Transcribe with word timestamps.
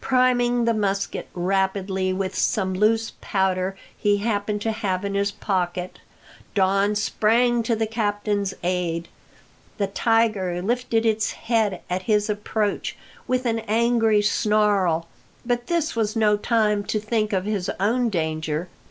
Priming 0.00 0.64
the 0.64 0.72
musket 0.72 1.28
rapidly 1.34 2.10
with 2.10 2.34
some 2.34 2.72
loose 2.72 3.12
powder 3.20 3.76
he 3.94 4.16
happened 4.16 4.62
to 4.62 4.72
have 4.72 5.04
in 5.04 5.12
his 5.12 5.30
pocket, 5.30 5.98
Don 6.54 6.94
sprang 6.94 7.62
to 7.64 7.76
the 7.76 7.86
captain's 7.86 8.54
aid. 8.64 9.08
The 9.76 9.88
tiger 9.88 10.62
lifted 10.62 11.04
its 11.04 11.32
head 11.32 11.82
at 11.90 12.04
his 12.04 12.30
approach 12.30 12.96
with 13.28 13.44
an 13.44 13.58
angry 13.68 14.22
snarl, 14.22 15.06
but 15.44 15.66
this 15.66 15.94
was 15.94 16.16
no 16.16 16.38
time 16.38 16.82
to 16.84 16.98
think 16.98 17.34
of 17.34 17.44
his 17.44 17.70
own 17.78 18.08
danger. 18.08 18.68